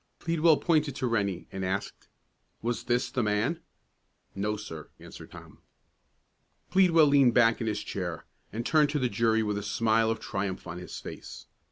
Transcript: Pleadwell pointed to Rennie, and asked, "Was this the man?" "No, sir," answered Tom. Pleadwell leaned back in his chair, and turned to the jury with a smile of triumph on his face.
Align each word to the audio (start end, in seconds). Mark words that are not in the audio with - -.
Pleadwell 0.17 0.57
pointed 0.57 0.95
to 0.95 1.05
Rennie, 1.05 1.45
and 1.51 1.63
asked, 1.63 2.07
"Was 2.63 2.85
this 2.85 3.11
the 3.11 3.21
man?" 3.21 3.59
"No, 4.33 4.57
sir," 4.57 4.89
answered 4.99 5.29
Tom. 5.29 5.59
Pleadwell 6.71 7.05
leaned 7.05 7.35
back 7.35 7.61
in 7.61 7.67
his 7.67 7.83
chair, 7.83 8.25
and 8.51 8.65
turned 8.65 8.89
to 8.89 8.97
the 8.97 9.09
jury 9.09 9.43
with 9.43 9.59
a 9.59 9.61
smile 9.61 10.09
of 10.09 10.19
triumph 10.19 10.65
on 10.65 10.79
his 10.79 10.99
face. 10.99 11.45